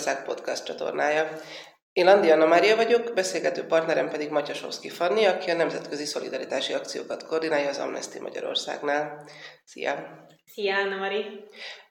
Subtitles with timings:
[0.00, 1.28] Magyarország podcast csatornája.
[1.92, 7.26] Én Andi Anna Mária vagyok, beszélgető partnerem pedig Matyasovszki Fanni, aki a nemzetközi szolidaritási akciókat
[7.26, 9.24] koordinálja az Amnesty Magyarországnál.
[9.64, 10.26] Szia!
[10.44, 11.24] Szia, Anna Mari!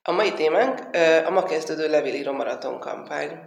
[0.01, 0.79] A mai témánk
[1.25, 3.39] a ma kezdődő levélíró maraton kampány.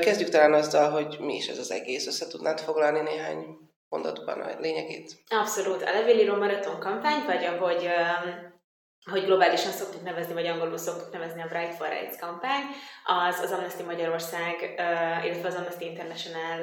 [0.00, 2.06] Kezdjük talán azzal, hogy mi is ez az egész.
[2.06, 3.44] Össze tudnád foglalni néhány
[3.88, 5.10] mondatban a lényegét?
[5.28, 5.82] Abszolút.
[5.82, 7.88] A levélíró maraton kampány, vagy ahogy
[9.10, 12.62] hogy globálisan szoktuk nevezni, vagy angolul szoktuk nevezni a Bright for Rights kampány,
[13.04, 14.74] az az Amnesty Magyarország,
[15.24, 16.58] illetve az Amnesty International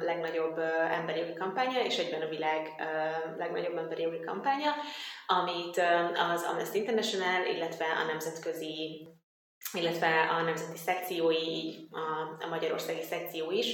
[0.00, 0.58] legnagyobb
[0.90, 2.68] emberi jogi kampánya, és egyben a világ
[3.38, 4.72] legnagyobb emberi jogi kampánya,
[5.26, 5.82] amit
[6.32, 9.06] az Amnesty International, illetve a nemzetközi
[9.72, 11.74] illetve a nemzeti szekciói,
[12.40, 13.66] a, magyarországi szekció is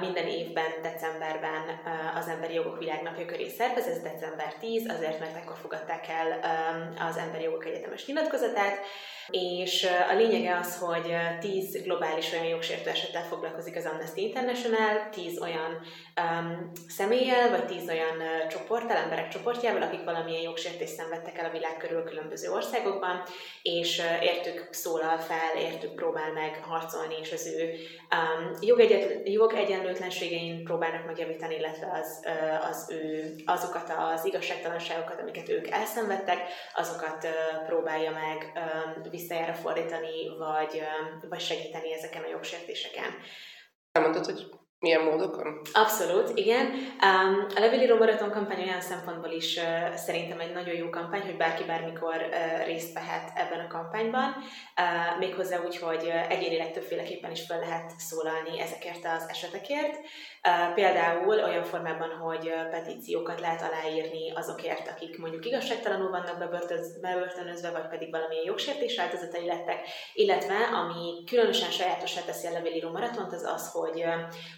[0.00, 1.80] minden évben decemberben
[2.14, 6.40] az Emberi Jogok Világnapja köré szervez, ez december 10, azért, mert akkor fogadták el
[7.08, 8.78] az Emberi Jogok Egyetemes nyilatkozatát,
[9.30, 15.40] és a lényege az, hogy 10 globális olyan jogsértő esettel foglalkozik az Amnesty International, 10
[15.40, 15.80] olyan
[16.20, 21.52] um, személlyel, vagy 10 olyan uh, csoporttal, emberek csoportjával, akik valamilyen jogsértést szenvedtek el a
[21.52, 23.22] világ körül különböző országokban,
[23.62, 27.70] és uh, értük szólal fel, értük próbál meg harcolni, és az ő
[28.16, 35.70] um, jogegyet, jogegyenlőtlenségein próbálnak megjavítani, illetve az, uh, az ő, azokat az igazságtalanságokat, amiket ők
[35.70, 36.38] elszenvedtek,
[36.74, 40.82] azokat uh, próbálja meg um, visszajára fordítani, vagy,
[41.28, 43.14] vagy segíteni ezeken a jogsértéseken.
[43.92, 44.50] Elmondtad, hogy
[44.80, 45.60] milyen módokon?
[45.72, 46.72] Abszolút, igen.
[47.54, 49.60] A Levelíró Maraton kampány olyan szempontból is
[49.94, 55.18] szerintem egy nagyon jó kampány, hogy bárki bármikor uh, részt vehet ebben a kampányban, uh,
[55.18, 59.98] méghozzá úgy, hogy uh, egyénileg többféleképpen is fel lehet szólalni ezekért az esetekért.
[60.74, 66.38] Például olyan formában, hogy uh, petíciókat lehet aláírni azokért, akik mondjuk igazságtalanul vannak
[67.00, 69.78] bebörtönözve, vagy pedig valamilyen jogsértés áldozatai lettek,
[70.14, 74.04] illetve ami különösen sajátosá teszi a Levelíró Maratont, az az, hogy,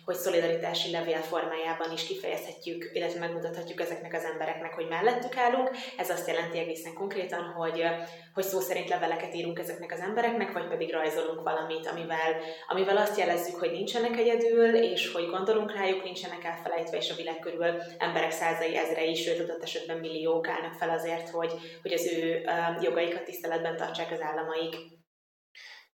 [0.04, 5.70] hogy hogy szolidaritási levél formájában is kifejezhetjük, illetve megmutathatjuk ezeknek az embereknek, hogy mellettük állunk.
[5.96, 7.84] Ez azt jelenti egészen konkrétan, hogy,
[8.34, 12.32] hogy szó szerint leveleket írunk ezeknek az embereknek, vagy pedig rajzolunk valamit, amivel,
[12.68, 17.38] amivel azt jelezzük, hogy nincsenek egyedül, és hogy gondolunk rájuk, nincsenek elfelejtve, és a világ
[17.38, 21.52] körül emberek százai, ezrei, sőt adott esetben milliók állnak fel azért, hogy,
[21.82, 22.44] hogy az ő
[22.80, 24.74] jogaikat tiszteletben tartsák az államaik.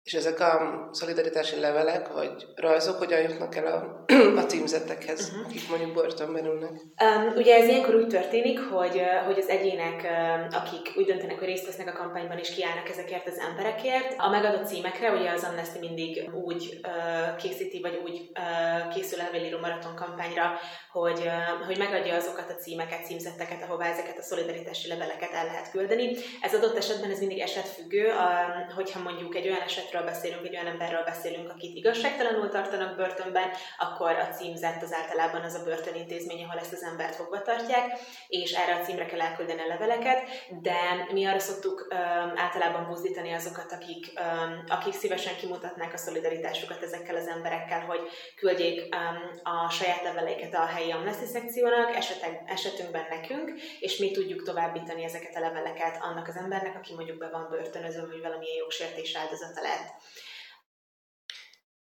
[0.06, 4.04] És ezek a szolidaritási levelek, vagy rajzok hogyan jutnak el a,
[4.40, 5.46] a címzettekhez, uh-huh.
[5.46, 6.72] akik mondjuk börtönben ülnek?
[6.72, 10.08] Um, ugye ez ilyenkor úgy történik, hogy, hogy az egyének,
[10.52, 14.68] akik úgy döntenek, hogy részt vesznek a kampányban és kiállnak ezekért az emberekért, a megadott
[14.68, 20.52] címekre, ugye az Amnesty mindig úgy uh, készíti, vagy úgy uh, készül elvélíró maraton kampányra,
[20.92, 25.72] hogy, uh, hogy megadja azokat a címeket, címzetteket, ahová ezeket a szolidaritási leveleket el lehet
[25.72, 26.16] küldeni.
[26.42, 29.62] Ez adott esetben ez mindig esetfüggő, uh, hogyha mondjuk egy olyan
[29.96, 35.42] esetről beszélünk, egy olyan emberről beszélünk, akit igazságtalanul tartanak börtönben, akkor a címzett az általában
[35.42, 37.86] az a börtönintézmény, ahol ezt az embert fogva tartják,
[38.28, 40.20] és erre a címre kell elküldeni a leveleket,
[40.62, 46.84] de mi arra szoktuk um, általában buzdítani azokat, akik, um, akik szívesen kimutatnák a szolidaritásukat
[46.84, 48.00] ezekkel az emberekkel, hogy
[48.36, 54.44] küldjék um, a saját leveleiket a helyi amnesty szekciónak, esetek, esetünkben nekünk, és mi tudjuk
[54.44, 59.16] továbbítani ezeket a leveleket annak az embernek, aki mondjuk be van börtönöző, vagy valamilyen jogsértés
[59.16, 60.02] áldozata lett.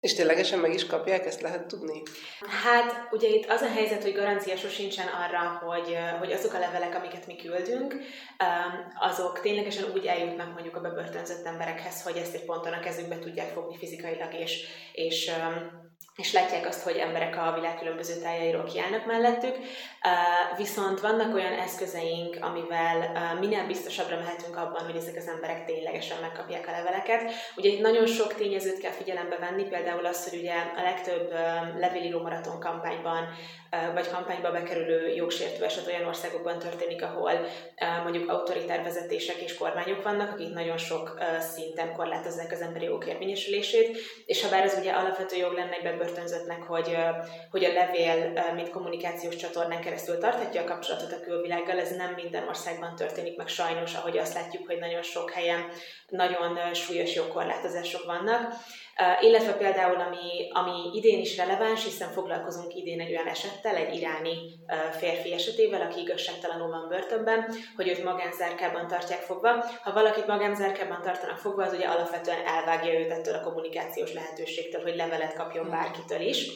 [0.00, 2.02] És ténylegesen meg is kapják, ezt lehet tudni?
[2.64, 6.94] Hát ugye itt az a helyzet, hogy garancia sincsen arra, hogy, hogy azok a levelek,
[6.94, 7.94] amiket mi küldünk,
[8.98, 13.52] azok ténylegesen úgy eljutnak mondjuk a bebörtönzött emberekhez, hogy ezt egy ponton a kezükbe tudják
[13.52, 15.30] fogni fizikailag, és, és
[16.20, 19.56] és látják azt, hogy emberek a világ különböző tájairól kiállnak mellettük,
[20.56, 26.68] viszont vannak olyan eszközeink, amivel minél biztosabbra mehetünk abban, hogy ezek az emberek ténylegesen megkapják
[26.68, 27.32] a leveleket.
[27.56, 31.32] Ugye itt nagyon sok tényezőt kell figyelembe venni, például az, hogy ugye a legtöbb
[31.78, 33.28] levélíró maraton kampányban
[33.94, 37.32] vagy kampányba bekerülő jogsértő eset olyan országokban történik, ahol
[38.02, 41.18] mondjuk autoritár vezetések és kormányok vannak, akik nagyon sok
[41.54, 45.82] szinten korlátozzák az emberi jogok érvényesülését, és ha bár az ugye alapvető jog lenne egy
[46.10, 46.96] bebörtönzöttnek, hogy,
[47.50, 52.48] hogy a levél, mint kommunikációs csatornán keresztül tarthatja a kapcsolatot a külvilággal, ez nem minden
[52.48, 55.64] országban történik meg sajnos, ahogy azt látjuk, hogy nagyon sok helyen
[56.08, 58.52] nagyon súlyos jogkorlátozások vannak.
[59.20, 64.36] Illetve például, ami, ami idén is releváns, hiszen foglalkozunk idén egy olyan esettel, egy iráni
[64.98, 69.64] férfi esetével, aki igazságtalanul van börtönben, hogy őt magánzárkában tartják fogva.
[69.82, 74.96] Ha valakit magánzárkában tartanak fogva, az ugye alapvetően elvágja őt ettől a kommunikációs lehetőségtől, hogy
[74.96, 76.48] levelet kapjon bárkitől is.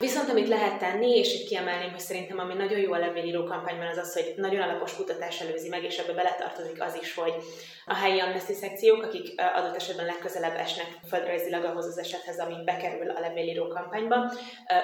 [0.00, 3.86] Viszont amit lehet tenni, és itt kiemelném, hogy szerintem ami nagyon jó a levélíró kampányban
[3.86, 7.34] az az, hogy nagyon alapos kutatás előzi meg, és ebbe beletartozik az is, hogy
[7.86, 13.10] a helyi amnesty szekciók, akik adott esetben legközelebb esnek földrajzilag ahhoz az esethez, ami bekerül
[13.10, 14.32] a levélíró kampányba,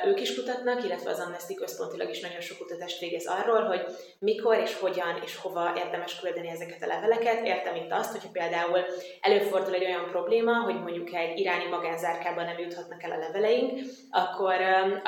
[0.06, 3.84] ők is kutatnak, illetve az Amnesty központilag is nagyon sok kutatást végez arról, hogy
[4.18, 7.46] mikor és hogyan és hova érdemes küldeni ezeket a leveleket.
[7.46, 8.80] Értem itt azt, hogy például
[9.20, 13.80] előfordul egy olyan probléma, hogy mondjuk egy iráni magánzárkában nem juthatnak el a leveleink,
[14.10, 14.56] akkor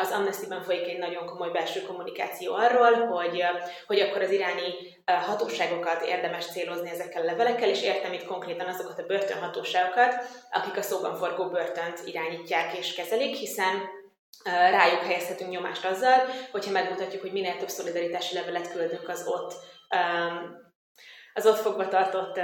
[0.00, 3.44] az Amnesty-ben folyik egy nagyon komoly belső kommunikáció arról, hogy,
[3.86, 4.72] hogy akkor az iráni
[5.04, 10.14] hatóságokat érdemes célozni ezekkel a levelekkel, és értem itt konkrétan azokat a börtönhatóságokat,
[10.50, 13.96] akik a szóban forgó börtönt irányítják és kezelik, hiszen
[14.44, 19.54] rájuk helyezhetünk nyomást azzal, hogyha megmutatjuk, hogy minél több szolidaritási levelet küldünk az ott
[21.34, 22.40] az ott fogva tartott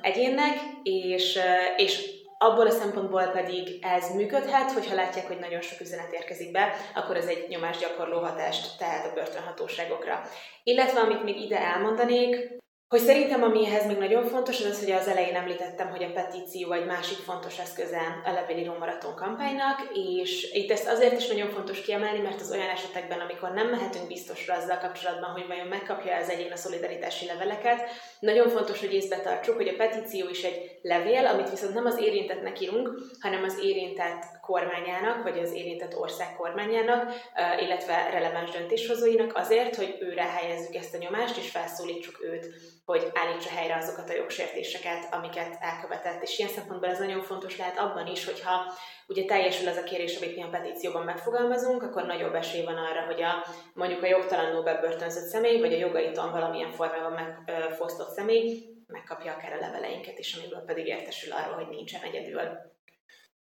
[0.00, 1.38] egyénnek, és,
[1.76, 6.72] és abból a szempontból pedig ez működhet, hogyha látják, hogy nagyon sok üzenet érkezik be,
[6.94, 10.22] akkor ez egy nyomásgyakorló hatást tehet a börtönhatóságokra.
[10.62, 14.90] Illetve amit még ide elmondanék, hogy szerintem ami ehhez még nagyon fontos, az az, hogy
[14.90, 20.52] az elején említettem, hogy a petíció egy másik fontos eszköze a levélíró maraton kampánynak, és
[20.52, 24.54] itt ezt azért is nagyon fontos kiemelni, mert az olyan esetekben, amikor nem mehetünk biztosra
[24.54, 27.80] azzal kapcsolatban, hogy vajon megkapja az egyén a szolidaritási leveleket,
[28.20, 31.98] nagyon fontos, hogy észbe tartsuk, hogy a petíció is egy levél, amit viszont nem az
[31.98, 32.90] érintettnek írunk,
[33.20, 37.12] hanem az érintett kormányának, vagy az érintett ország kormányának,
[37.60, 42.46] illetve releváns döntéshozóinak azért, hogy őre helyezzük ezt a nyomást, és felszólítsuk őt
[42.84, 46.22] hogy állítsa helyre azokat a jogsértéseket, amiket elkövetett.
[46.22, 48.72] És ilyen szempontból ez nagyon fontos lehet abban is, hogyha
[49.06, 53.04] ugye teljesül az a kérés, amit mi a petícióban megfogalmazunk, akkor nagyobb esély van arra,
[53.06, 59.32] hogy a, mondjuk a jogtalanul bebörtönzött személy, vagy a jogaiton valamilyen formában megfosztott személy megkapja
[59.32, 62.40] akár a leveleinket is, amiből pedig értesül arról, hogy nincsen egyedül.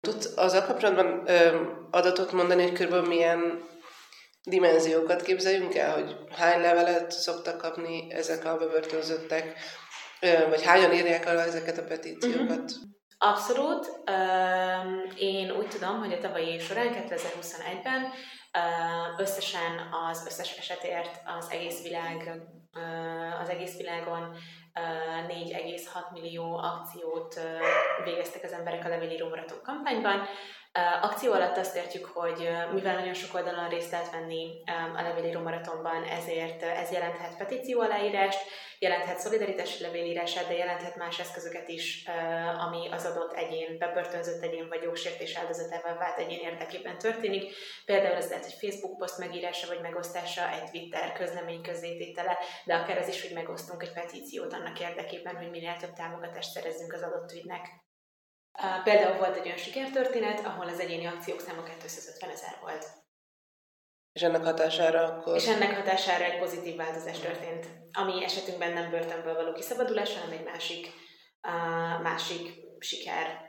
[0.00, 3.68] Tudsz azzal kapcsolatban ö, adatot mondani, hogy körülbelül milyen
[4.42, 9.58] dimenziókat képzeljünk el, hogy hány levelet szoktak kapni ezek a bebörtönzöttek,
[10.48, 12.48] vagy hányan írják alá ezeket a petíciókat?
[12.48, 12.88] Uh-huh.
[13.18, 14.00] Abszolút.
[15.16, 18.12] Én úgy tudom, hogy a tavalyi év során, 2021-ben
[19.18, 19.78] összesen
[20.10, 22.40] az összes esetért az egész világ,
[23.42, 24.36] az egész világon
[24.74, 27.40] 4,6 millió akciót
[28.04, 30.26] végeztek az emberek a levélíró maraton kampányban,
[31.00, 34.62] Akció alatt azt értjük, hogy mivel nagyon sok oldalon részt lehet venni
[34.96, 38.38] a levélíró maratonban, ezért ez jelenthet petíció aláírást,
[38.78, 42.08] jelenthet szolidaritási levélírását, de jelenthet más eszközöket is,
[42.58, 47.54] ami az adott egyén, bebörtönzött egyén vagy jogsértés áldozatával vált egyén érdekében történik.
[47.84, 52.98] Például ez lehet egy Facebook poszt megírása vagy megosztása, egy Twitter közlemény közzététele, de akár
[52.98, 57.32] az is, hogy megosztunk egy petíciót annak érdekében, hogy minél több támogatást szerezzünk az adott
[57.32, 57.66] ügynek.
[58.84, 62.86] Például volt egy olyan sikertörténet, ahol az egyéni akciók száma 250 ezer volt.
[64.12, 65.36] És ennek hatására akkor...
[65.36, 70.44] És ennek hatására egy pozitív változás történt, ami esetünkben nem börtönből való kiszabadulás, hanem egy
[70.44, 70.86] másik,
[71.42, 73.40] uh, másik siker,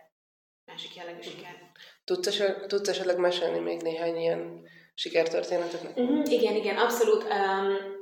[0.65, 1.55] másik jellegű siker.
[2.03, 4.61] Tudsz, esetleg, tudsz esetleg mesélni még néhány ilyen
[4.93, 5.83] sikertörténetet?
[5.83, 7.23] Uh-huh, igen, igen, abszolút.
[7.23, 8.00] Um,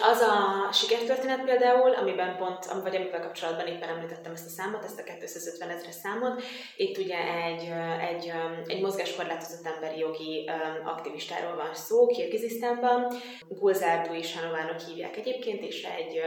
[0.00, 4.98] az a sikertörténet például, amiben pont, vagy amivel kapcsolatban éppen említettem ezt a számot, ezt
[4.98, 6.42] a 250 ezeres számot,
[6.76, 7.72] itt ugye egy,
[8.10, 8.32] egy,
[8.66, 10.50] egy mozgáskorlátozott emberi jogi
[10.84, 13.12] aktivistáról van szó, Kirgizisztánban,
[13.48, 16.20] Gulzárdu is Hanovának hívják egyébként, és egy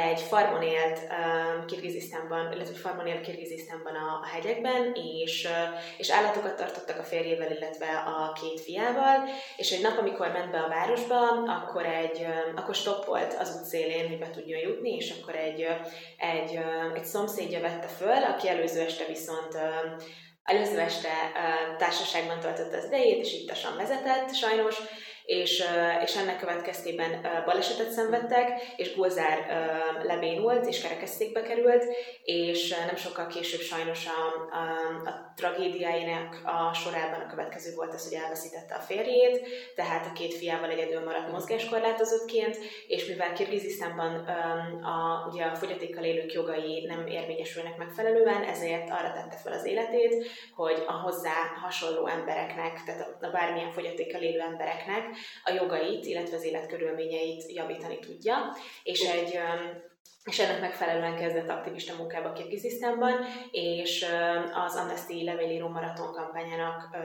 [0.00, 6.10] egy farmon élt uh, Kirgizisztánban, illetve farmon élt Kirgizisztánban a, a hegyekben, és, uh, és
[6.10, 10.68] állatokat tartottak a férjével, illetve a két fiával, és egy nap, amikor ment be a
[10.68, 15.34] városba, akkor egy, uh, akkor stoppolt az út szélén, hogy be tudjon jutni, és akkor
[15.34, 15.86] egy, uh,
[16.18, 20.02] egy, uh, egy szomszédja vette föl, aki előző este viszont uh,
[20.42, 24.76] előző este uh, társaságban töltötte az idejét, és ittasan vezetett sajnos,
[25.24, 25.64] és,
[26.04, 29.38] és ennek következtében balesetet szenvedtek, és Gulzár
[30.02, 31.84] lebénult, és kerekesszékbe került,
[32.22, 38.08] és nem sokkal később sajnos a, a, a tragédiáinak a sorában a következő volt az,
[38.08, 44.14] hogy elveszítette a férjét, tehát a két fiával egyedül maradt mozgáskorlátozottként, és mivel Kirgizisztánban
[44.82, 50.26] a, ugye a fogyatékkal élők jogai nem érvényesülnek megfelelően, ezért arra tette fel az életét,
[50.54, 55.04] hogy a hozzá hasonló embereknek, tehát a bármilyen fogyatékkal élő embereknek
[55.44, 59.38] a jogait, illetve az életkörülményeit javítani tudja, és egy
[60.24, 64.06] és ennek megfelelően kezdett aktivista munkába Kirgizisztánban, és
[64.54, 66.96] az Amnesty levélíró maraton kampányának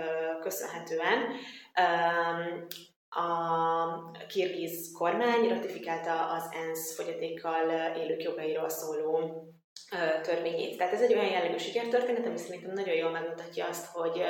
[0.41, 1.19] köszönhetően
[3.09, 9.43] a kirgiz kormány ratifikálta az ENSZ fogyatékkal élők jogairól szóló
[10.21, 10.77] törvényét.
[10.77, 14.23] Tehát ez egy olyan jellegű sikertörténet, ami szerintem nagyon jól megmutatja azt, hogy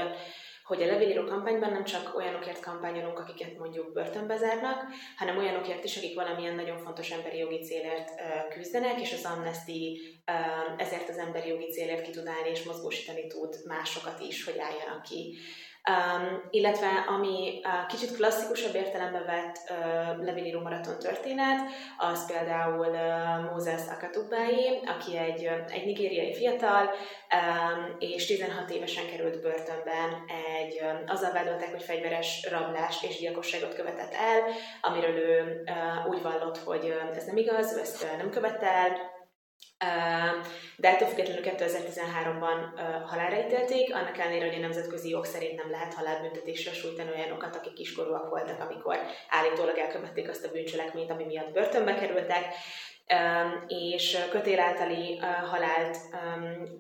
[0.68, 4.84] hogy a levélíró kampányban nem csak olyanokért kampányolunk, akiket mondjuk börtönbe zárnak,
[5.18, 8.10] hanem olyanokért is, akik valamilyen nagyon fontos emberi jogi célért
[8.50, 10.00] küzdenek, és az Amnesty
[10.78, 15.04] ezért az emberi jogi célért ki tud állni és mozgósítani tud másokat is, hogy álljanak
[15.04, 15.38] ki.
[15.88, 21.60] Um, illetve ami uh, kicsit klasszikusabb értelembe vett uh, levélíró maraton történet,
[21.98, 29.08] az például uh, Moses Akatubái, aki egy, uh, egy nigériai fiatal, um, és 16 évesen
[29.08, 30.10] került börtönben,
[30.60, 34.44] egy, uh, azzal vádolták, hogy fegyveres rablást és gyilkosságot követett el,
[34.82, 38.72] amiről ő uh, úgy vallott, hogy uh, ez nem igaz, ő ezt uh, nem követte
[38.72, 39.17] el,
[40.78, 45.94] de ettől függetlenül 2013-ban halálra ítélték, annak ellenére, hogy a nemzetközi jog szerint nem lehet
[45.94, 48.98] halálbüntetésre sújtani olyanokat, akik kiskorúak voltak, amikor
[49.30, 52.46] állítólag elkövették azt a bűncselekményt, ami miatt börtönbe kerültek,
[53.68, 55.18] és kötél általi
[55.50, 55.98] halált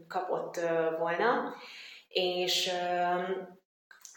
[0.08, 0.60] kapott
[1.00, 1.56] volna,
[2.08, 2.72] és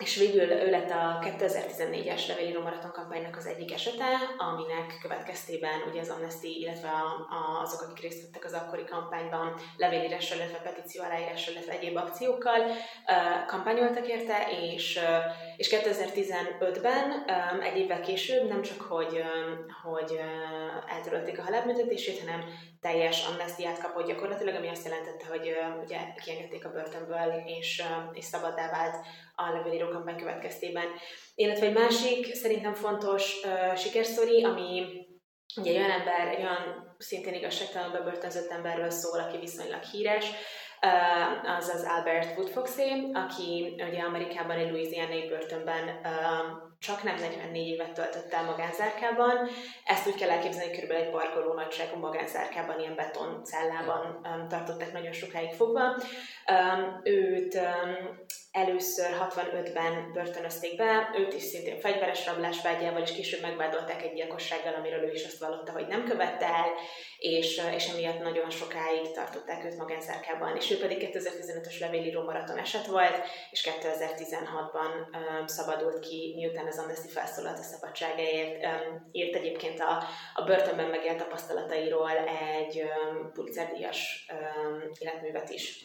[0.01, 4.05] és végül ő lett a 2014-es Levelíró Maraton kampánynak az egyik esete,
[4.39, 9.55] aminek következtében ugye az Amnesty, illetve a, a, azok, akik részt vettek az akkori kampányban
[9.77, 14.37] levélírással, illetve petíció aláírással, illetve egyéb akciókkal uh, kampányoltak érte,
[14.73, 21.39] és, uh, és 2015-ben, um, egy évvel később nem csak, hogy, um, hogy uh, eltörölték
[21.39, 22.45] a halálbüntetését, hanem
[22.81, 28.17] teljes amnestiát kapott gyakorlatilag, ami azt jelentette, hogy uh, ugye kiengedték a börtönből, és, uh,
[28.17, 28.97] és szabaddá vált
[29.47, 30.87] a levélíró kampány következtében.
[31.35, 34.83] Illetve egy másik, szerintem fontos uh, sikersztori, ami
[35.57, 40.31] ugye egy olyan ember, egy olyan szintén igazságtalanul bebörtönzött emberről szól, aki viszonylag híres,
[40.87, 47.67] uh, az az Albert Woodfoxé, aki ugye Amerikában egy Louisiana-i börtönben uh, csak nem 44
[47.67, 49.49] évet töltött el magánzárkában.
[49.85, 50.91] Ezt úgy kell elképzelni, hogy kb.
[50.91, 55.83] egy parkoló nagyságú magánzárkában, ilyen betoncellában um, tartották nagyon sokáig fogva.
[55.83, 58.19] Um, őt um,
[58.53, 64.75] először 65-ben börtönözték be, őt is szintén fegyveres rablás vágyával, és később megvádolták egy gyilkossággal,
[64.75, 66.69] amiről ő is azt vallotta, hogy nem követte el,
[67.19, 70.57] és, és emiatt nagyon sokáig tartották őt magánzárkában.
[70.57, 73.21] És ő pedig 2015-ös levélíró maraton eset volt,
[73.51, 78.67] és 2016-ban um, szabadult ki, miután az Amnesty felszólalt a szabadságáért,
[79.13, 82.83] írt egyébként a, a börtönben megélt tapasztalatairól egy
[83.33, 84.27] Pulitzer-díjas
[84.99, 85.85] életművet is.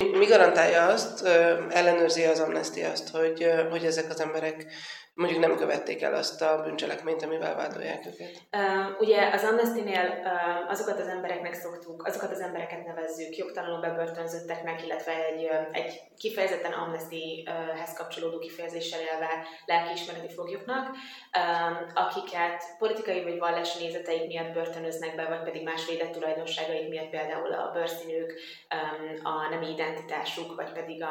[0.00, 1.26] Mi garantálja azt,
[1.70, 4.66] ellenőrzi az Amnesty azt, hogy, hogy ezek az emberek
[5.14, 8.42] mondjuk nem követték el azt a bűncselekményt, amivel vádolják őket?
[8.52, 14.84] Uh, ugye az Amnesty-nél uh, azokat az embereknek szoktuk, azokat az embereket nevezzük jogtalanul bebörtönzötteknek,
[14.84, 23.84] illetve egy, egy kifejezetten Amnesty-hez kapcsolódó kifejezéssel élve lelkiismereti foglyoknak, um, akiket politikai vagy vallási
[23.84, 28.32] nézeteik miatt börtönöznek be, vagy pedig más védett tulajdonságaik miatt, például a bőrszínük,
[28.74, 31.10] um, a nemi identitásuk, vagy pedig a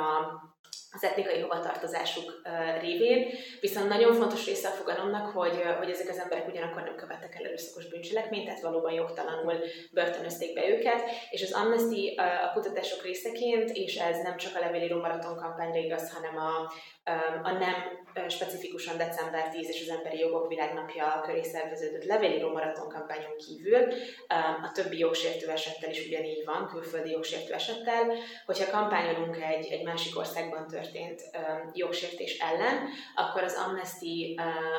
[0.92, 2.42] az etnikai hovatartozásuk
[2.80, 3.28] révén,
[3.60, 7.46] viszont nagyon fontos része a fogalomnak, hogy, hogy ezek az emberek ugyanakkor nem követtek el
[7.46, 9.54] erőszakos bűncselekményt, tehát valóban jogtalanul
[9.92, 15.00] börtönözték be őket, és az Amnesty a kutatások részeként, és ez nem csak a levélíró
[15.00, 16.72] maraton kampányra igaz, hanem a,
[17.44, 17.76] a nem
[18.28, 23.94] specifikusan december 10 és az Emberi Jogok Világnapja köré szerveződött levélíró maraton kampányon kívül,
[24.64, 28.14] a többi jogsértő esettel is ugyanígy van, külföldi jogsértő esettel,
[28.46, 31.22] hogyha kampányolunk egy, egy másik országban történt
[31.74, 34.36] jogsértés ellen, akkor az Amnesty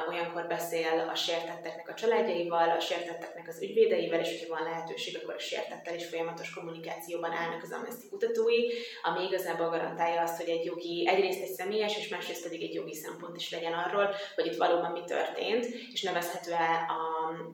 [0.09, 5.35] olyankor beszél a sértetteknek a családjaival, a sértetteknek az ügyvédeivel, és hogyha van lehetőség, akkor
[5.35, 8.63] a sértettel is folyamatos kommunikációban állnak az Amnesty kutatói,
[9.03, 12.95] ami igazából garantálja azt, hogy egy jogi, egyrészt egy személyes, és másrészt pedig egy jogi
[12.95, 16.87] szempont is legyen arról, hogy itt valóban mi történt, és nevezhető-e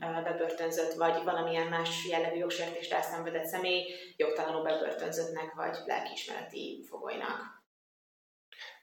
[0.01, 3.85] a bebörtönzött, vagy valamilyen más jellegű jogsértést elszenvedett személy
[4.17, 7.58] jogtalanul bebörtönzöttnek, vagy lelkiismereti fogolynak.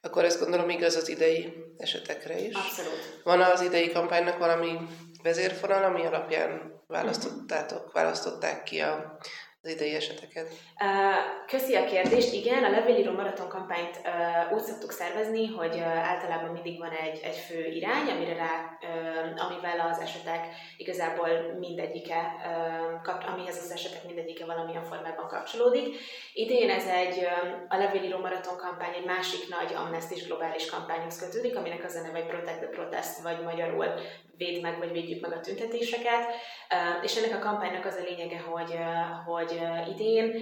[0.05, 2.55] Akkor ezt gondolom igaz az idei esetekre is.
[2.55, 3.21] Abszolút.
[3.23, 4.77] Van az idei kampánynak valami
[5.23, 9.17] vezérfonal, ami alapján választottátok, választották ki a
[9.65, 10.47] az idei eseteket?
[11.47, 12.33] Köszi a kérdést.
[12.33, 14.01] Igen, a levélíró maraton kampányt
[14.53, 18.77] úgy szoktuk szervezni, hogy általában mindig van egy, egy fő irány, amire rá,
[19.47, 21.29] amivel az esetek igazából
[21.59, 22.31] mindegyike,
[23.33, 25.97] amihez az esetek mindegyike valamilyen formában kapcsolódik.
[26.33, 27.27] Idén ez egy,
[27.67, 32.19] a levélíró maraton kampány egy másik nagy amnestis globális kampányhoz kötődik, aminek az a neve,
[32.19, 33.87] hogy Protect the Protest, vagy magyarul
[34.37, 36.25] véd meg, vagy védjük meg a tüntetéseket.
[37.01, 38.77] És ennek a kampánynak az a lényege, hogy,
[39.25, 39.61] hogy
[39.93, 40.33] idén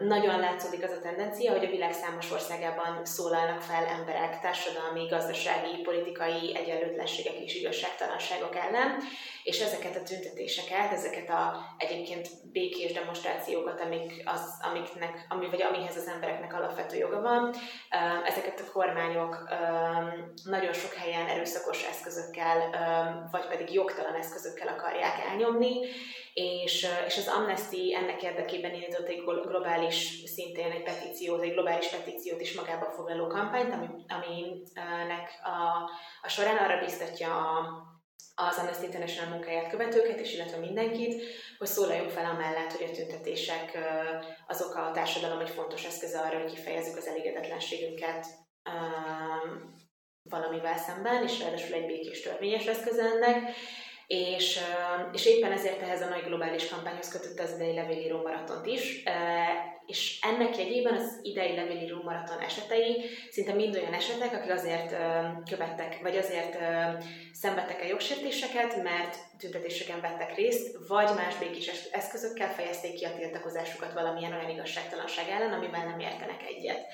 [0.00, 5.82] nagyon látszódik az a tendencia, hogy a világ számos országában szólalnak fel emberek társadalmi, gazdasági,
[5.82, 8.96] politikai egyenlőtlenségek és igazságtalanságok ellen,
[9.42, 15.96] és ezeket a tüntetéseket, ezeket a egyébként békés demonstrációkat, amik az, amiknek, ami, vagy amihez
[15.96, 17.54] az embereknek alapvető joga van,
[18.24, 19.48] ezeket a kormányok
[20.44, 22.58] nagyon sok helyen erőszakos eszközökkel,
[23.30, 25.86] vagy pedig jogtalan eszközökkel akarják elnyomni,
[26.34, 32.40] és, és az Amnesty ennek érdekében indított egy globális, szintén egy petíciót, egy globális petíciót
[32.40, 35.90] is magába foglaló kampányt, ami, aminek a,
[36.22, 37.90] a során arra biztatja a
[38.34, 41.22] az Amnesty International munkáját követőket, és illetve mindenkit,
[41.58, 43.78] hogy szólaljunk fel amellett, hogy a tüntetések
[44.46, 48.26] azok a társadalom egy fontos eszköze arra, hogy kifejezzük az elégedetlenségünket
[50.22, 53.54] valamivel szemben, és ráadásul egy békés törvényes eszköz ennek,
[54.12, 54.58] és,
[55.12, 59.02] és éppen ezért ehhez a nagy globális kampányhoz kötött az idei levélíró maratont is,
[59.86, 64.96] és ennek jegyében az idei levélíró maraton esetei szinte mind olyan esetek, akik azért
[65.50, 66.58] követtek, vagy azért
[67.32, 73.92] szenvedtek el jogsértéseket, mert tüntetéseken vettek részt, vagy más békés eszközökkel fejezték ki a tiltakozásukat
[73.92, 76.86] valamilyen olyan igazságtalanság ellen, amiben nem értenek egyet.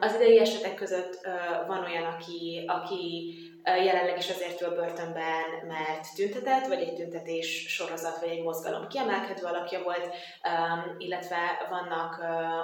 [0.00, 1.20] Az idei esetek között
[1.66, 3.34] van olyan, aki, aki
[3.74, 9.44] jelenleg is azért ül börtönben, mert tüntetett, vagy egy tüntetés sorozat, vagy egy mozgalom kiemelkedő
[9.44, 10.14] alakja volt,
[10.98, 12.18] illetve vannak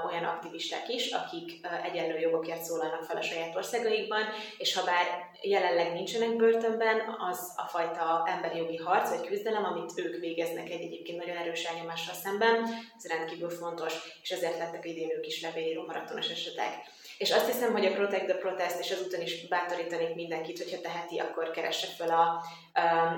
[0.06, 4.22] olyan aktivisták is, akik egyenlő jogokért szólalnak fel a saját országaikban,
[4.58, 5.06] és ha bár
[5.40, 10.82] jelenleg nincsenek börtönben, az a fajta emberi jogi harc vagy küzdelem, amit ők végeznek egy
[10.82, 12.62] egyébként nagyon erős elnyomással szemben,
[12.96, 16.74] ez rendkívül fontos, és ezért lettek idén ők is levélíró maratonos esetek.
[17.22, 21.18] És azt hiszem, hogy a Protect the Protest, és azután is bátorítanék mindenkit, hogyha teheti,
[21.18, 22.44] akkor keresse fel a,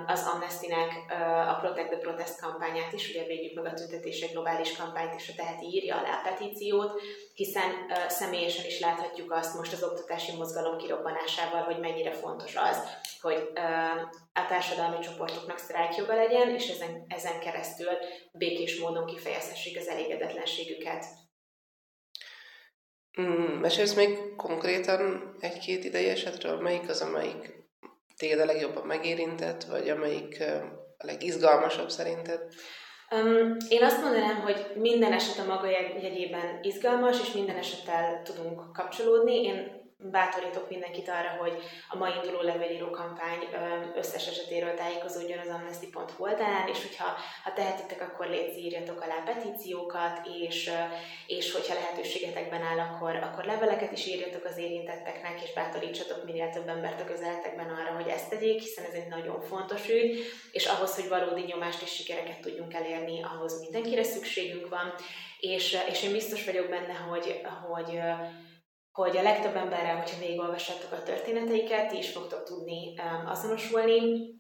[0.07, 0.91] az Amnesty-nek
[1.49, 5.35] a Protect the Protest kampányát is, ugye védjük meg a tüntetések globális kampányt, és a
[5.37, 7.01] teheti írja alá a petíciót,
[7.35, 7.71] hiszen
[8.09, 12.79] személyesen is láthatjuk azt most az oktatási mozgalom kirobbanásával, hogy mennyire fontos az,
[13.21, 13.51] hogy
[14.33, 17.93] a társadalmi csoportoknak sztrájkjoga legyen, és ezen, ezen keresztül
[18.33, 21.05] békés módon kifejezhessék az elégedetlenségüket.
[23.21, 27.53] Mm, mesélsz még konkrétan egy-két idei esetről, melyik az, amelyik
[28.17, 30.43] téged a legjobban megérintett, vagy amelyik
[30.99, 32.41] a legizgalmasabb szerinted?
[33.11, 35.67] Um, én azt mondanám, hogy minden eset a maga
[36.03, 39.43] jegyében izgalmas, és minden esettel tudunk kapcsolódni.
[39.43, 43.49] Én bátorítok mindenkit arra, hogy a mai induló levélíró kampány
[43.95, 47.05] összes esetéről tájékozódjon az amnesty.hu oldalán, és hogyha
[47.45, 50.71] ha tehetitek, akkor légy írjatok alá petíciókat, és,
[51.27, 56.69] és hogyha lehetőségetekben áll, akkor, akkor leveleket is írjatok az érintetteknek, és bátorítsatok minél több
[56.69, 60.95] embert a közeletekben arra, hogy ezt tegyék, hiszen ez egy nagyon fontos ügy, és ahhoz,
[60.95, 64.95] hogy valódi nyomást és sikereket tudjunk elérni, ahhoz mindenkire szükségünk van,
[65.41, 68.01] és, és én biztos vagyok benne, hogy, hogy
[68.95, 74.34] hogy a legtöbb emberrel, hogyha végigolvassátok a történeteiket, ti is fogtok tudni um, azonosulni,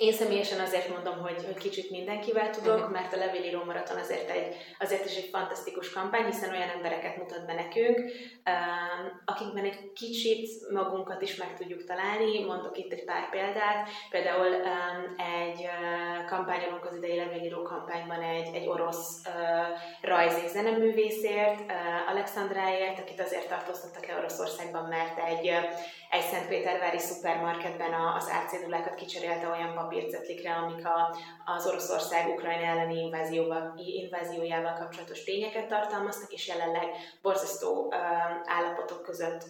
[0.00, 2.90] én személyesen azért mondom, hogy, hogy kicsit mindenkivel tudok, uh-huh.
[2.90, 7.46] mert a levélíró maraton azért, egy, azért is egy fantasztikus kampány, hiszen olyan embereket mutat
[7.46, 12.44] be nekünk, um, akikben egy kicsit magunkat is meg tudjuk találni.
[12.44, 13.88] Mondok itt egy pár példát.
[14.10, 20.50] Például um, egy uh, kampányolunk az idei levélíró kampányban egy, egy orosz uh, rajz és
[20.50, 25.52] zeneművészért, uh, Alexandráért, akit azért tartóztattak le Oroszországban, mert egy
[26.10, 33.74] egy Szentpétervári szupermarketben az árcédulákat kicserélte olyan papírcetlikre, amik a, az Oroszország Ukrajna elleni invázióval,
[33.76, 36.84] inváziójával kapcsolatos tényeket tartalmaztak, és jelenleg
[37.22, 37.92] borzasztó
[38.44, 39.44] állapotok között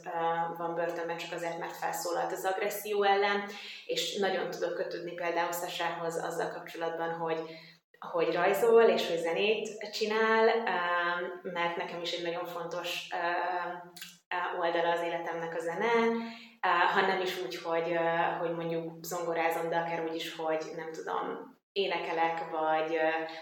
[0.56, 3.44] van börtönben csak azért, mert felszólalt az agresszió ellen,
[3.86, 7.38] és nagyon tudok kötődni például Szasához azzal kapcsolatban, hogy
[8.08, 10.46] hogy rajzol és hogy zenét csinál,
[11.42, 13.08] mert nekem is egy nagyon fontos
[14.58, 15.92] oldala az életemnek a zene,
[16.94, 17.98] ha nem is úgy, hogy,
[18.38, 22.98] hogy mondjuk zongorázom, de akár úgy is, hogy nem tudom, énekelek, vagy,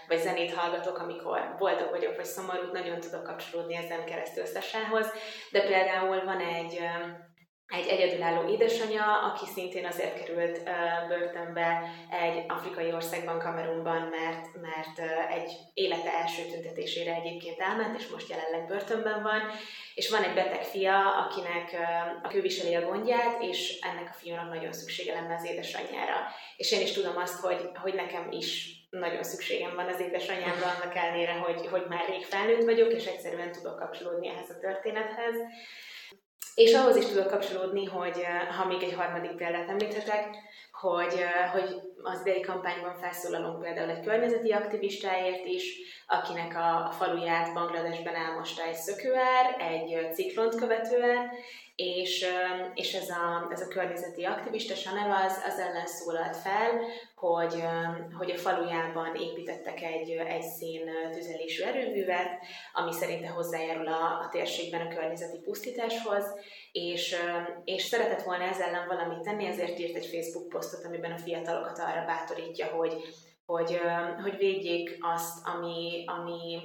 [0.07, 5.11] vagy zenét hallgatok, amikor boldog vagyok, vagy szomorú, nagyon tudok kapcsolódni ezen keresztül Szasához.
[5.51, 6.79] De például van egy
[7.69, 10.63] egy egyedülálló édesanyja, aki szintén azért került
[11.07, 18.29] börtönbe egy afrikai országban, Kamerunban, mert, mert egy élete első tüntetésére egyébként elment, és most
[18.29, 19.41] jelenleg börtönben van.
[19.93, 21.75] És van egy beteg fia, akinek
[22.23, 26.15] a viseli a gondját, és ennek a fiúnak nagyon szüksége lenne az édesanyjára.
[26.57, 30.95] És én is tudom azt, hogy, hogy nekem is nagyon szükségem van az édesanyámra, annak
[30.95, 35.35] ellenére, hogy, hogy már rég felnőtt vagyok, és egyszerűen tudok kapcsolódni ehhez a történethez.
[36.55, 38.25] És ahhoz is tudok kapcsolódni, hogy
[38.57, 40.27] ha még egy harmadik példát említhetek,
[40.71, 47.53] hogy, hogy az idei kampányban felszólalunk például egy környezeti aktivistáért is, akinek a, a faluját
[47.53, 51.29] Bangladesben elmosta egy szökőár, egy ciklont követően,
[51.79, 52.25] és,
[52.73, 56.81] és ez, a, ez a környezeti aktivista Saneva az, az ellen szólalt fel,
[57.15, 57.63] hogy,
[58.17, 62.29] hogy a falujában építettek egy, egy szén tüzelésű erőművet,
[62.73, 66.23] ami szerinte hozzájárul a, a térségben a környezeti pusztításhoz,
[66.71, 67.15] és,
[67.63, 71.79] és szeretett volna ezzel ellen valamit tenni, ezért írt egy Facebook posztot, amiben a fiatalokat
[71.79, 72.93] arra bátorítja, hogy,
[73.45, 73.79] hogy,
[74.21, 76.61] hogy védjék azt, ami, ami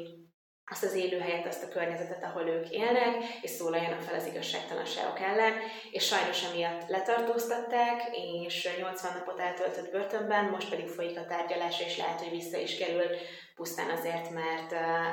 [0.75, 5.53] azt az élőhelyet, azt a környezetet, ahol ők élnek, és szólaljanak fel az igazságtalanságok ellen,
[5.91, 8.03] és sajnos emiatt letartóztatták,
[8.47, 12.79] és 80 napot eltöltött börtönben, most pedig folyik a tárgyalás, és lehet, hogy vissza is
[12.79, 13.07] kerül
[13.55, 14.71] pusztán azért, mert,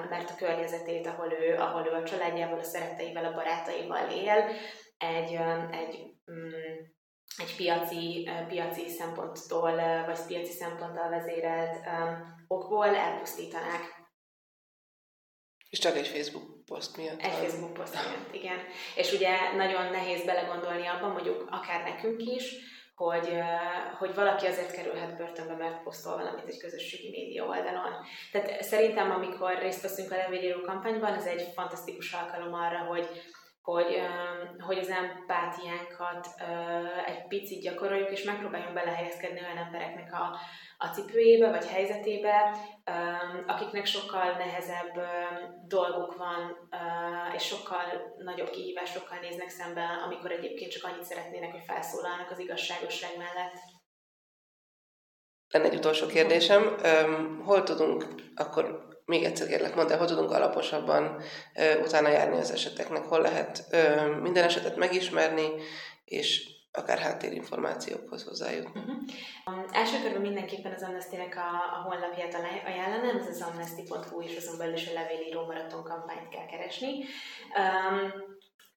[0.10, 4.46] mert a környezetét, ahol ő, ahol ő a családjával, a szeretteivel, a barátaival él,
[4.98, 5.34] egy,
[5.72, 5.98] egy
[6.32, 6.90] mm,
[7.38, 11.76] egy piaci, piaci szemponttól, vagy piaci szemponttal vezérelt
[12.48, 14.01] okból elpusztítanák.
[15.72, 17.22] És csak egy Facebook poszt miatt.
[17.22, 18.58] Egy Facebook poszt miatt, igen.
[18.96, 22.56] És ugye nagyon nehéz belegondolni abban, mondjuk akár nekünk is,
[22.96, 23.34] hogy,
[24.00, 27.94] hogy valaki azért kerülhet börtönbe, mert posztol valamit egy közösségi média oldalon.
[28.32, 33.08] Tehát szerintem, amikor részt veszünk a levélíró kampányban, ez egy fantasztikus alkalom arra, hogy
[33.62, 34.02] hogy,
[34.60, 36.28] hogy az empátiánkat
[37.06, 40.38] egy picit gyakoroljuk, és megpróbáljunk belehelyezkedni olyan embereknek a,
[40.78, 42.56] a cipőjébe vagy helyzetébe,
[43.48, 45.02] akiknek sokkal nehezebb
[45.68, 46.70] dolguk van,
[47.36, 53.18] és sokkal nagyobb kihívásokkal néznek szembe, amikor egyébként csak annyit szeretnének, hogy felszólalnak az igazságosság
[53.18, 53.56] mellett.
[55.52, 56.78] Lenne egy utolsó kérdésem.
[57.46, 61.22] Hol tudunk akkor még egyszer kérlek, mondd el, hogy tudunk alaposabban
[61.56, 65.50] ö, utána járni az eseteknek, hol lehet ö, minden esetet megismerni,
[66.06, 68.80] és akár háttérinformációkhoz hozzájutni.
[68.80, 69.66] Uh-huh.
[69.72, 74.74] Első körben mindenképpen az Amnesty-nek a, a honlapját ajánlanám, ez az amnesty.hu, és azon belül
[74.74, 76.92] is a levélíró maraton kampányt kell keresni.
[77.56, 78.12] Um,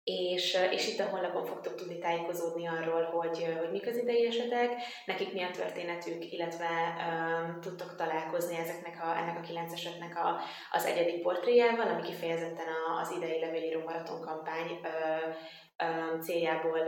[0.05, 4.73] és, és itt a honlapon fogtok tudni tájékozódni arról, hogy, hogy mik az idei esetek,
[5.07, 10.40] nekik mi a történetük, illetve um, tudtok találkozni ezeknek a, ennek a kilenc esetnek a,
[10.71, 16.81] az egyedik portréjával, ami kifejezetten a, az idei levélíró maraton kampány uh, céljából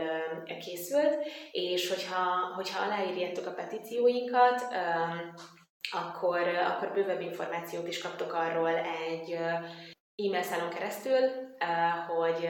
[0.59, 1.17] készült,
[1.51, 4.61] és hogyha, hogyha aláírjátok a petícióinkat,
[5.91, 9.31] akkor, akkor bővebb információt is kaptok arról egy
[10.15, 11.19] e-mail szálon keresztül,
[12.07, 12.49] hogy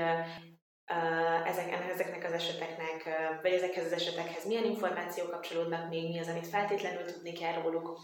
[1.46, 3.04] ezek, ezeknek az eseteknek,
[3.42, 8.00] vagy ezekhez az esetekhez milyen információk kapcsolódnak még, mi az, amit feltétlenül tudni kell róluk,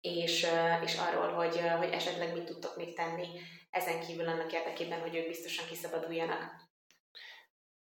[0.00, 0.46] és,
[0.84, 3.26] és arról, hogy, hogy esetleg mit tudtok még tenni
[3.70, 6.50] ezen kívül annak érdekében, hogy ők biztosan kiszabaduljanak.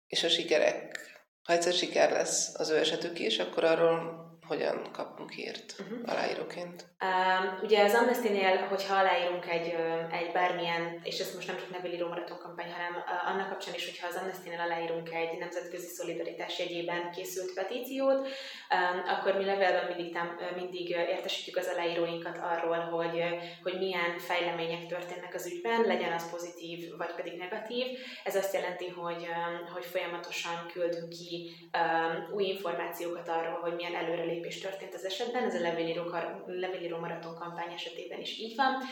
[0.07, 0.99] És a sikerek,
[1.43, 6.11] ha egyszer siker lesz az ő esetük is, akkor arról hogyan kapunk hírt uh-huh.
[6.11, 6.85] aláíróként?
[7.07, 9.75] Um, ugye az Amnesty-nél, hogyha aláírunk egy,
[10.11, 13.85] egy bármilyen, és ezt most nem csak nevelíró maraton kampány, hanem uh, annak kapcsán is,
[13.89, 20.13] hogyha az Amnesty-nél aláírunk egy nemzetközi szolidaritás jegyében készült petíciót, um, akkor mi levelben mindig,
[20.13, 23.23] tám, mindig értesítjük az aláíróinkat arról, hogy,
[23.63, 27.85] hogy milyen fejlemények történnek az ügyben, legyen az pozitív, vagy pedig negatív.
[28.23, 33.95] Ez azt jelenti, hogy, um, hogy folyamatosan küldünk ki um, új információkat arról, hogy milyen
[33.95, 36.03] előrelépés lépés történt az esetben, ez a levélíró,
[36.45, 38.83] levélíró maraton kampány esetében is így van,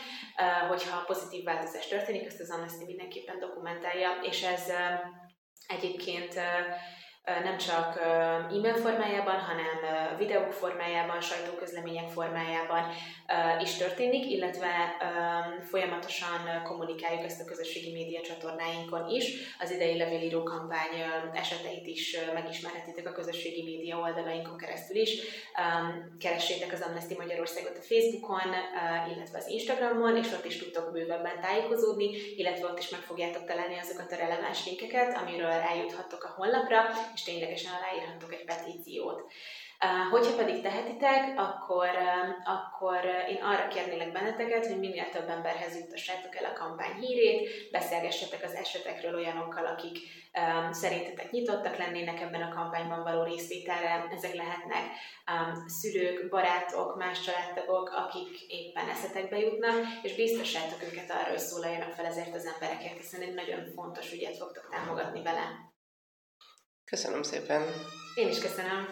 [0.68, 4.72] hogyha pozitív változás történik, ezt az Amnesty mindenképpen dokumentálja, és ez
[5.66, 6.34] egyébként
[7.42, 8.00] nem csak
[8.50, 12.86] e-mail formájában, hanem videók formájában, sajtóközlemények formájában
[13.60, 14.96] is történik, illetve
[15.70, 19.54] folyamatosan kommunikáljuk ezt a közösségi média csatornáinkon is.
[19.58, 20.94] Az idei levélíró kampány
[21.34, 25.20] eseteit is megismerhetitek a közösségi média oldalainkon keresztül is.
[26.20, 28.50] Keressétek az Amnesty Magyarországot a Facebookon,
[29.14, 33.78] illetve az Instagramon, és ott is tudtok bővebben tájékozódni, illetve ott is meg fogjátok találni
[33.78, 36.84] azokat a releváns linkeket, amiről eljuthattok a honlapra,
[37.20, 39.32] és ténylegesen aláírhattok egy petíciót.
[40.10, 41.88] Hogyha pedig tehetitek, akkor,
[42.44, 48.44] akkor én arra kérnélek benneteket, hogy minél több emberhez juttassátok el a kampány hírét, beszélgessetek
[48.44, 49.98] az esetekről olyanokkal, akik
[50.38, 54.06] um, szerintetek nyitottak lennének ebben a kampányban való részvételre.
[54.16, 54.84] Ezek lehetnek
[55.32, 61.92] um, szülők, barátok, más családtagok, akik éppen eszetekbe jutnak, és biztossátok őket arra, hogy szólaljanak
[61.92, 65.69] fel ezért az emberekért, hiszen egy nagyon fontos ügyet fogtok támogatni vele.
[66.90, 67.62] Köszönöm szépen!
[68.14, 68.88] Én is köszönöm!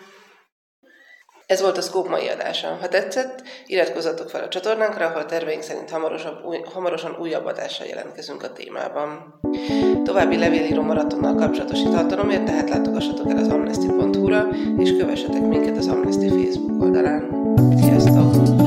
[1.46, 2.68] Ez volt a Scope mai adása.
[2.80, 8.42] Ha tetszett, iratkozzatok fel a csatornánkra, ahol terveink szerint hamarosan, új, hamarosan újabb adással jelentkezünk
[8.42, 9.40] a témában.
[10.04, 16.28] További levélíró maratonnal kapcsolatos tartalomért tehát látogassatok el az amnesty.hu-ra, és kövessetek minket az Amnesty
[16.28, 17.54] Facebook oldalán.
[17.80, 18.57] Sziasztok!